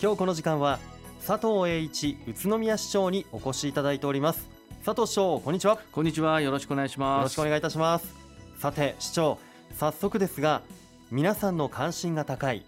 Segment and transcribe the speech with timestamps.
[0.00, 0.78] 今日この時間は
[1.26, 4.46] 佐藤栄一宇都宮市長にお越しいただいております。
[4.84, 5.78] 佐藤市長こんにちは。
[5.90, 6.42] こんにちは。
[6.42, 7.18] よろしくお願いします。
[7.18, 8.14] よろしくお願いいたします。
[8.58, 9.38] さて市長
[9.78, 10.60] 早速ですが
[11.10, 12.62] 皆さんの関心が高い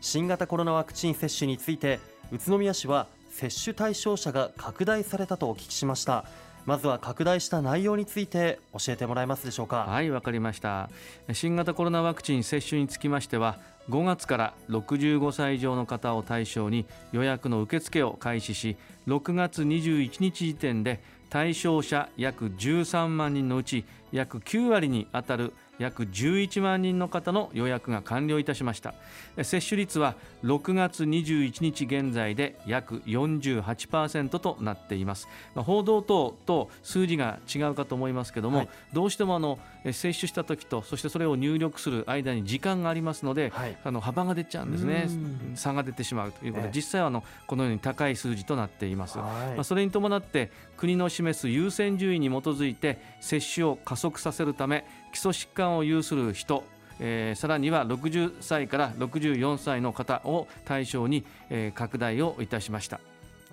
[0.00, 2.00] 新型コロナワクチン接種について
[2.32, 6.24] 宇都宮市は接種対象者が拡大されたとお聞きしました
[6.64, 9.84] まずは拡大した内容について教えてもらえますでしょうか？
[9.84, 10.90] はいわかりました。
[11.32, 13.58] 新型コロナワクチン接種につきましては
[13.90, 18.76] 5月から65歳以上の方を対象に予約の受付を開始し
[19.08, 28.94] 6月21日時点で対象者約13万人のうち約9割に当たる約11万人の方の予約が完了いたしました。
[29.42, 30.14] 接種率は
[30.44, 35.28] 6月21日現在で約48%となっています。
[35.54, 45.08] 報道等と数字が違うかと思いますけども、はい、どうしてもあの接種した時とそしてそれを入力する間に時間がありますので、はい、あの幅が出ちゃうんですね。
[45.54, 56.64] 差が出てしまうということで、実際はあのこのように高い数字となっています、はい、まあ、それに伴って国の示す優先順位に基づいて接種を加速させるため基礎疾患を有する人
[57.04, 63.00] えー、さらには60歳から64歳の方を対象に、えー、拡大をいたしました。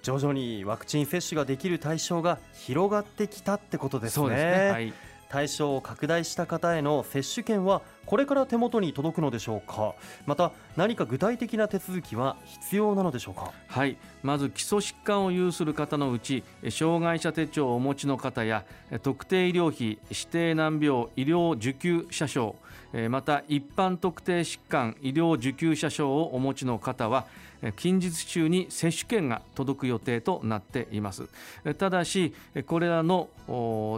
[0.03, 4.13] 徐々にワクチン接種ができる対象が広がってきたってことですね。
[4.13, 4.69] そうですね。
[4.69, 4.93] はい
[5.29, 9.93] 対象を拡大した方への接種券はこれから手元に届くのでしょうか？
[10.25, 13.53] また何か具体的な手続きは必要なのでしょうか？
[13.67, 13.97] はい。
[14.23, 18.65] まず基礎疾患を有する方のうち障害者手帳をお持ちの方や
[19.03, 22.55] 特定医療費指定難病医療受給者証
[23.09, 27.25] また一般特定疾患医療受給者証をお持ちの方は
[27.75, 31.27] 近日中に接種券が届く予定となっています。
[31.77, 32.33] ただし
[32.67, 33.29] これらの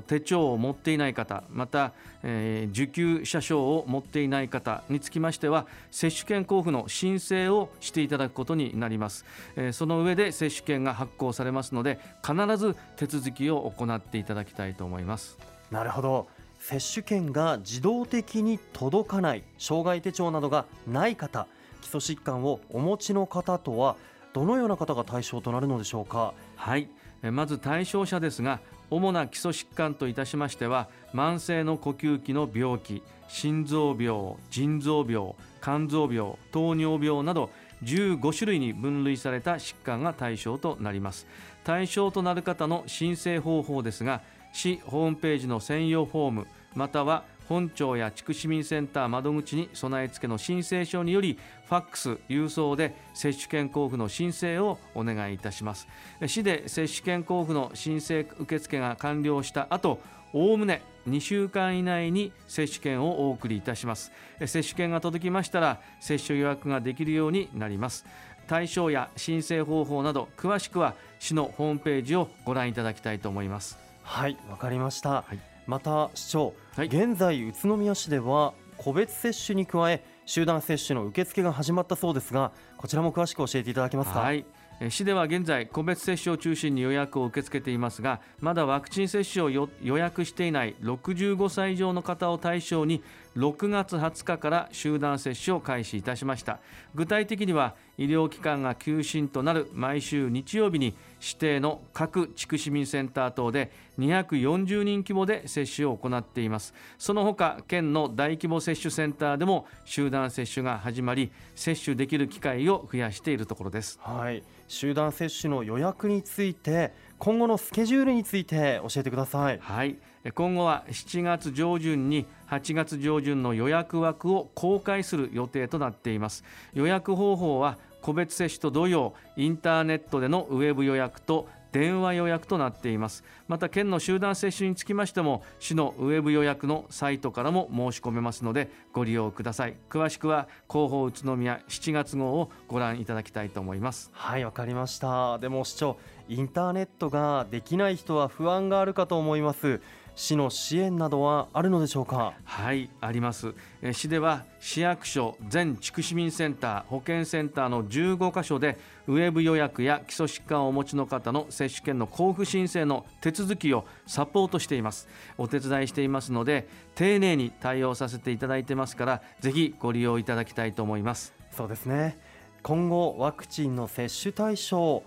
[0.08, 9.26] 手帳を持っていない方また受給者証を持っていない方につきましては接種券交付の申請をしていただくことになります。
[9.72, 15.38] その上で接種券が発行されますので必ず手続きを行っていただきたいと思います。
[15.70, 16.28] なるほど。
[16.62, 19.44] 接種券が自動的に届かない。
[19.58, 21.48] 障害手帳などがない方
[21.82, 23.96] 基礎疾患をお持ちの方とは
[24.32, 26.34] どのような方が対象となるのでしょうか？
[26.56, 26.88] はい。
[27.32, 37.50] まず対象者ですが主な基礎疾患といたしましては慢性の呼吸器の病気心臓病腎臓病肝臓病糖尿病など
[37.84, 41.26] 15種類に分類された疾患が対象となります。
[41.64, 44.22] 対象となる方の申請方法ですが
[44.52, 55.88] 市ホームページの専用フォームまたは本庁や地区市民センター窓口に備え付けの申請書によりファックス郵送で接種券交付の申請をお願いいたします。
[56.28, 60.00] 市で接種券交付の申請受付が完了した後
[60.32, 64.14] おおむね2週間以内に接種券をお送りいたします。
[64.46, 68.06] 接種券が届きましたら接種予約ができるようになります。
[68.48, 73.91] 対象や申請方法など詳しくは市のホームページをご覧いただきたいと思います。
[74.04, 84.20] はいわかりました、はい、また市長、はい、現在宇都宮市では個別接種に加え集団接種の受付が始まったそうですがこちらも詳しく教えていただけますか？
[84.22, 84.46] はい。
[84.90, 93.04] 市では現在個別接種を中心に予約を受け付けていますがまだワクチン接種を予約していない65歳以上の方を対象に
[93.38, 96.60] 6月20日から集団接種を開始いたしました。
[96.96, 106.74] 具体的には医療機関が休診となる毎週日曜日に指定の各地区市民センター等で240人規模で接種を行っています。
[106.98, 114.00] その他県の大規模接種センターでも集団接種が始まり接種できる機会を増やしているところです。
[114.02, 114.44] はい。
[114.68, 119.60] 集団接種の予約について今後のスケジュールについて教えてください。
[119.62, 119.98] はい。
[120.34, 126.44] 今後は7月上旬に8月上旬の予約枠を公開する予定となっています。
[126.74, 133.24] 予約方法は個別接種と同様インターネットでのウェブ予約と電話予約となっています。
[133.48, 139.76] また県の集団接種につきましても市のウェブ予約のサイトからも申し込めますのでご利用ください。
[139.90, 144.10] 詳しくは広報宇都宮7月号をご覧いただきたいと思います。
[144.14, 145.40] はいわかりました。
[145.40, 145.98] でも市長
[146.32, 149.82] インターネットができない人は不安があるかと思います。
[150.16, 152.32] 市の支援などはあるのでしょうか？
[152.46, 153.54] はいあります。
[153.92, 165.10] 市では市役所全地区市民センター保健センターの15カ所でウェブ予約や基礎疾患をお持ちの方の接種券の交付申請の手続きをサポートしています。
[165.38, 171.34] お手伝いしていますので丁寧に対応させていただいてますからぜひご利用いただきたいと思います。
[171.52, 172.18] そうですね。
[172.64, 175.04] 今後ワクチンの接種対象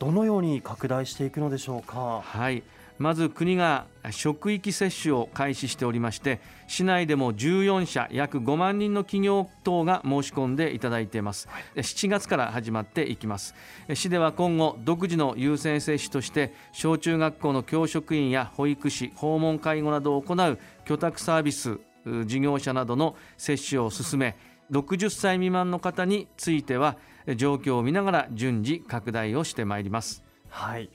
[0.00, 2.22] どのように拡大していくのでしょうか？
[2.24, 2.62] はい。
[2.98, 6.38] まず国が職域接種を開始しておりまして
[6.68, 13.54] 市内でも14社約5万人の企業等が申し込んでいただいています、7月から始まっていきます。
[13.94, 21.78] 市では今後独自の優先接種として小中学校の教職員や保育士訪問介護などを行う居宅サービス
[22.26, 24.36] 事業者などの接種を進め
[24.70, 26.96] 60歳未満の方については
[27.36, 30.24] 状況を見ながら順次拡大をしてまいります。
[30.48, 30.90] はい。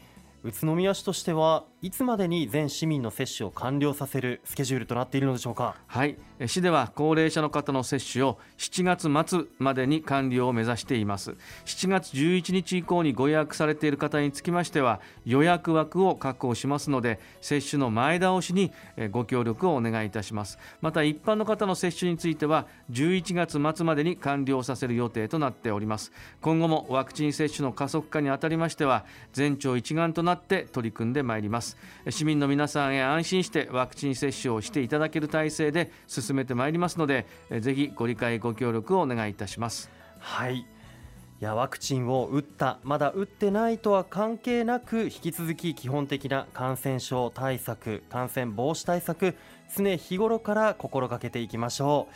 [0.46, 5.76] 宇都宮市としてはいつまでに全市民の接種を完了させるスケジュールとなっているのでしょうか？
[5.88, 6.18] はい。
[6.46, 11.36] 市では高齢者の方の接種を7月末までに完了を目指しています。
[11.66, 18.72] 7月11日以降にご予約されている方につきましては予約枠を確保しますので接種の前倒しに
[19.10, 20.60] ご協力をお願いいたします。
[20.80, 26.12] また一般の方の接種については11月末までに完了させる予定となっております。
[26.42, 31.78] 今後もワクチン接種の加速化にあたりましては全庁一丸となって取り組んでまいります。
[32.10, 37.26] 市民の皆さんへ安心してワクチン接種をしていただける体制で進めてまいりますので
[37.60, 39.90] ぜひご理解ご協力をお願いいたします。
[40.20, 40.58] はい。
[40.58, 49.36] いやワクチンを打ったまだ打ってないとは関係なく引き続き基本的な感染症対策感染防止対策
[49.76, 52.08] 常日頃から心がけていきましょ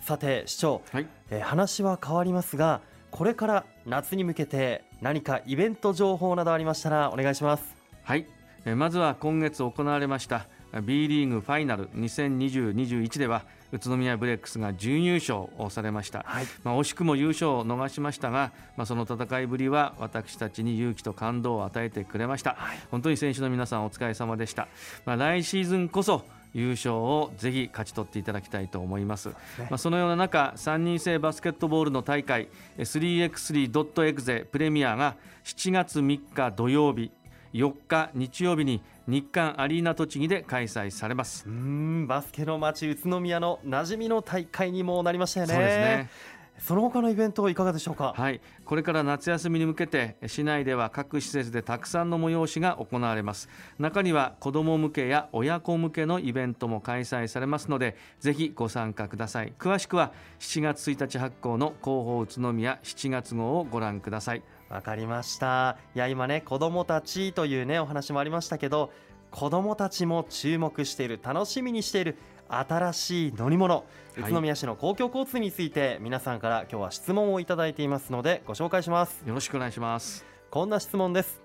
[0.00, 0.04] う。
[0.04, 2.82] さて市長、はい、え話は変わりますが
[3.14, 7.76] これから夏に向けて何かイベント情報などありましたらお願いします。
[8.02, 8.26] はい。
[8.74, 10.46] まずは今月行われました
[10.82, 24.66] B リーグファイナル2020-21では宇都宮ブレックスが準優勝をされました、はい、まあ、惜しくも優勝を逃しましたが、まあ、その戦いぶりは私たちに勇気と感動を与えてくれました、はい、本当に選手の皆さんお疲れ様でした、
[25.04, 29.34] まあ、来シーズンこそ優勝をぜひ勝ち取っていただきたいと思います、ね、
[29.70, 32.48] まあ、そのような中3人制バスケットボールの大会
[32.78, 37.10] 3x3.exe プレミアが7月3日土曜日
[37.52, 41.44] 4日日曜日に日韓アリーナ栃木で開催されます。
[41.46, 45.52] うんバスケの街宇都宮の馴染みの大会にもなりましたよね。
[45.52, 46.10] そうですね
[46.58, 48.14] その他のイベントいかがでしょうか？
[48.16, 48.40] はい。
[48.64, 53.48] これから夏休みに向けて市内では各施設でたくさんの催しが行われます。
[53.78, 59.52] 中には子ども向けや親子向けのイベントも開催されますのでぜひご参加ください。
[59.58, 64.42] 詳しくは7月1日発行の広報宇都宮7月号をご覧ください。
[64.70, 65.76] わかりました。
[65.94, 68.90] いや今ね子どもたちというねお話もありましたけど
[69.30, 72.16] 子どもたちも注目している楽しみにしている
[72.58, 73.84] 新しい乗り物。
[74.16, 79.24] 宇都宮市の公共交通について皆さんから今日は質問をいただいていますのでご紹介します。
[79.26, 80.24] よろしくお願いします。
[80.50, 81.42] こんな質問です。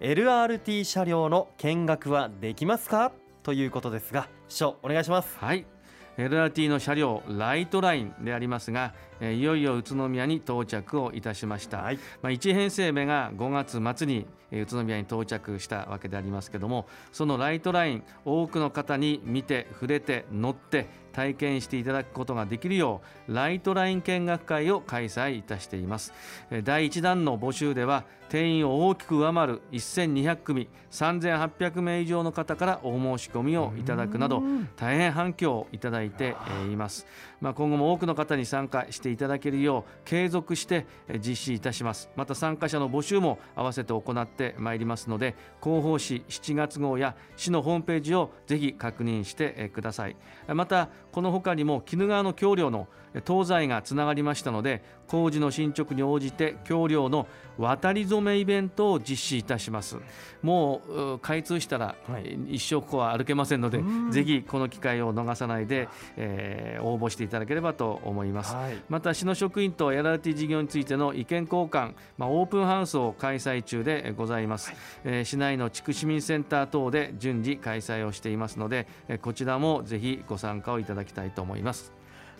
[0.00, 3.12] LRT 車両の見学はできますか？
[3.42, 5.38] ということですが市長お願いします。
[5.38, 5.64] はい
[6.16, 20.86] LRT の車両ライトラインでありますがいよいよ宇都宮に到着をいたしました、はい、まあ、1編成目が5月末に宇都宮に到着したわけでありますけどもそのライトライン多くの方に見て触れて乗って
[21.16, 26.12] 体験していただくことができるようライトライン見学会を開催いたしています。
[26.62, 34.42] 第1弾の募集では定員を大きく上回る1200組3800名以上の方からお申し込みをいただくなど
[34.76, 36.34] 大変反響をいただいて
[36.70, 37.06] います、
[37.40, 40.86] まあ、今後も多くの方に参加していただけるよう継続して
[41.24, 42.10] 実施いたします。
[42.16, 50.16] また参加者の募集も合わせて行ってまいりますので広報誌7月号や市のホームページをぜひ確認してください。
[50.48, 52.88] またこの他にも鬼怒川の橋梁の
[53.26, 57.26] 東西がつながりましたので工事の進捗に応じて橋梁の
[57.58, 59.96] 渡り初めイベントを実施いたします。
[60.42, 61.96] もう開通したら
[62.46, 78.86] 一生ここは歩けませんので、はい、ぜひこの機会を逃さないで、えー、応募していただければと思います、はい、また市の職員と LRT 事業についての意見交換、まあ、オープンハウスを開催中でございます、はい、えー、市内の地区市民センター等で順次開催をしていますので
[79.22, 81.95] こちらもぜひご参加をいただきたいと思います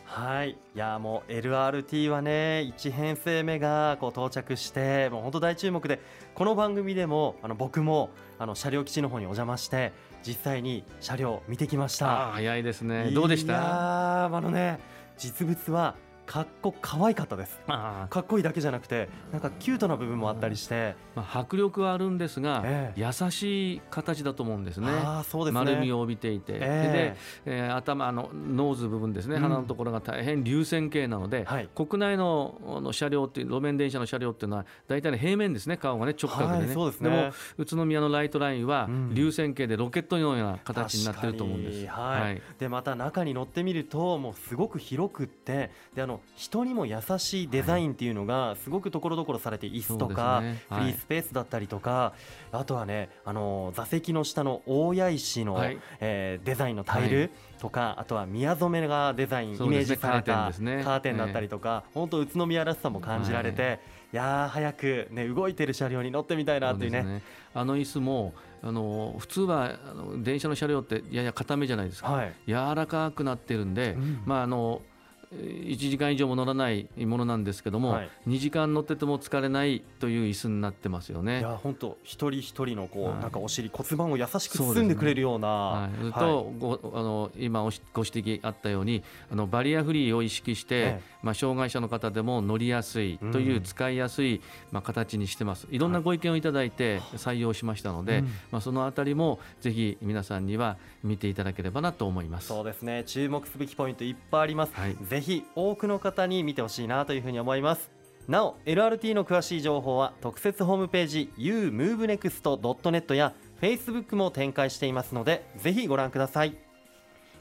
[0.06, 0.50] はい。
[0.50, 6.00] いやもう LRT はね1編成目がこう到着してもう本当大注目で
[6.34, 12.30] この番組でもあの僕もあの車両基地の方にお邪魔して実際に車両見てきました。
[12.32, 13.10] 早いですね。
[13.10, 14.26] どうでした？
[14.26, 14.78] あのね
[15.18, 17.60] 実物はかっこ可愛かったです。
[17.66, 24.88] かっこいいだけじゃなくてなんかキュートな部分もあったりして、まあ、迫力はあるんですが、えー、優しい形だと思うんですね。
[24.90, 25.60] あそうですね。
[25.60, 36.64] 丸みを帯びていて、えー、で、えー、頭のノーズ部分ですね、うん、鼻のところが大変流線形なので、はい、国内のの車両っていう路面電車の車両っていうのは大体、ね、平面ですね顔がね直角でね。
[36.66, 37.10] はい、そうですね。
[37.10, 52.14] でも宇都宮のライトラインは流線形でロケットのような形になってると思うんです、はい、はい、でまた中に乗ってみるともうすごく広くってであのの人にも優しいデザインっていうのがすごくところどころされて椅子とか、フリースペースだったりとか、
[52.52, 55.78] あとはねあの座席の下の大谷石の、はい。
[56.00, 60.52] えーデザインのタイルとか、あとは宮染めがデザイン、イメージされた
[60.84, 63.80] カーテンだったりとか、本当宇都宮らしさも感じられて、
[64.12, 67.22] い、やー早くね動いてる車両に乗ってみたいなっていうね。
[67.54, 74.22] あの椅子もあの普通はあの電車の車両ってやや固めじゃないですか、はい、柔らかくなってるんで、うん。
[74.26, 74.95] まああのえー
[75.36, 78.10] 1時間以上も乗らないものなんですけども、はい。
[78.28, 81.42] 2時間乗ってても疲れないという椅子になってますよいね。
[81.42, 83.20] や本当一人一人のこう、はい。
[83.20, 87.78] なんかお尻骨盤を優しく包んでくれるようなはい、それはいと、ごあの今ご指
[88.10, 93.62] 摘あったようにあのバリアフリーを意識して、えまあ、障害者の方でも乗りやすいといううん。
[93.62, 94.40] 使いやすい、
[94.70, 95.66] まあ、形にしてます。
[95.70, 98.24] いろんなご意見をいただいて採用しましたので、うん。
[98.52, 102.48] まあ、そのあたりもぜひ皆さんには見ていただければなと思います。
[102.48, 103.04] そうですね。
[103.04, 104.96] 注目すべきポイントいっぱいあります、はい。
[105.02, 107.90] ぜひ多くの方に見てほしいなというふうに思います。
[108.28, 116.56] なお LRT の詳しい情報は特設ホームページ umovenext.net や Facebook も展開していますのでぜひご覧ください。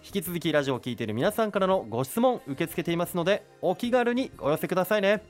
[0.06, 5.24] 引き続きラジオを聞いている皆さんからのご質問受け付けていますのでお気軽にお寄せくださいね。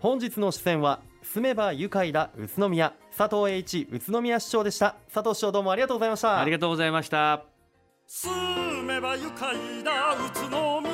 [0.00, 4.96] 本日の出演は住めば愉快だ宇都宮佐藤栄一宇都宮市長でした。
[5.12, 6.40] 佐藤市長どうもありがとうございました。
[6.40, 7.44] ありがとうございました。
[8.06, 8.30] 住
[8.84, 10.85] めば愉快な宇都